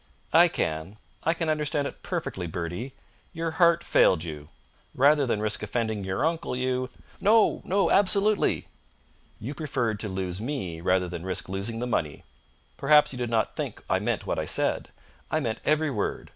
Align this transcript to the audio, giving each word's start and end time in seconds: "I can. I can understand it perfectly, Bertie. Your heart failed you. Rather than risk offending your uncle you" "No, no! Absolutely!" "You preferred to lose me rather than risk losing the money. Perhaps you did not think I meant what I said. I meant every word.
"I 0.33 0.47
can. 0.47 0.97
I 1.23 1.35
can 1.35 1.47
understand 1.47 1.85
it 1.87 2.01
perfectly, 2.01 2.47
Bertie. 2.47 2.95
Your 3.33 3.51
heart 3.51 3.83
failed 3.83 4.23
you. 4.23 4.49
Rather 4.95 5.27
than 5.27 5.41
risk 5.43 5.61
offending 5.61 6.03
your 6.03 6.25
uncle 6.25 6.55
you" 6.55 6.89
"No, 7.29 7.61
no! 7.65 7.91
Absolutely!" 7.91 8.67
"You 9.39 9.53
preferred 9.53 9.99
to 9.99 10.09
lose 10.09 10.41
me 10.41 10.81
rather 10.81 11.07
than 11.07 11.23
risk 11.23 11.47
losing 11.49 11.77
the 11.77 11.85
money. 11.85 12.23
Perhaps 12.77 13.11
you 13.11 13.17
did 13.19 13.29
not 13.29 13.55
think 13.55 13.83
I 13.91 13.99
meant 13.99 14.25
what 14.25 14.39
I 14.39 14.45
said. 14.45 14.89
I 15.29 15.39
meant 15.39 15.59
every 15.63 15.91
word. 15.91 16.29